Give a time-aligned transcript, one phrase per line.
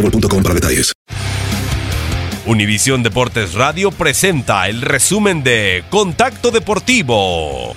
[0.00, 0.92] boostmobile.com para detalles.
[2.46, 7.74] Univisión Deportes Radio presenta el resumen de Contacto Deportivo.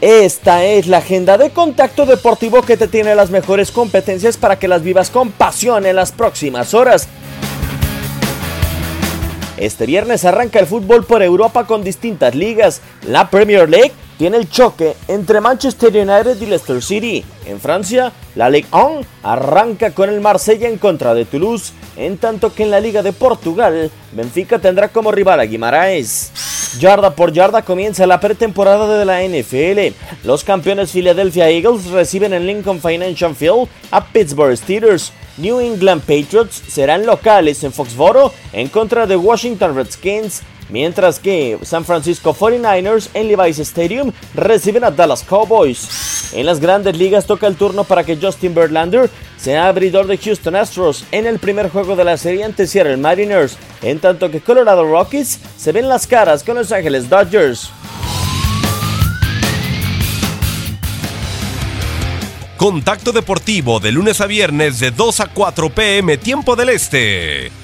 [0.00, 4.68] Esta es la agenda de Contacto Deportivo que te tiene las mejores competencias para que
[4.68, 7.08] las vivas con pasión en las próximas horas.
[9.56, 12.82] Este viernes arranca el fútbol por Europa con distintas ligas.
[13.06, 17.24] La Premier League tiene el choque entre Manchester United y Leicester City.
[17.46, 22.54] En Francia, la Ligue 1 arranca con el Marsella en contra de Toulouse, en tanto
[22.54, 26.32] que en la Liga de Portugal, Benfica tendrá como rival a Guimaraes.
[26.78, 29.94] Yarda por yarda comienza la pretemporada de la NFL.
[30.26, 35.12] Los campeones Philadelphia Eagles reciben en Lincoln Financial Field a Pittsburgh Steelers.
[35.36, 40.42] New England Patriots serán locales en Foxboro en contra de Washington Redskins,
[40.74, 46.32] mientras que San Francisco 49ers en Levi's Stadium reciben a Dallas Cowboys.
[46.34, 50.56] En las grandes ligas toca el turno para que Justin Verlander sea abridor de Houston
[50.56, 54.84] Astros en el primer juego de la serie ante Seattle Mariners, en tanto que Colorado
[54.84, 57.70] Rockies se ven las caras con Los Angeles Dodgers.
[62.56, 67.63] Contacto Deportivo de lunes a viernes de 2 a 4 pm tiempo del Este.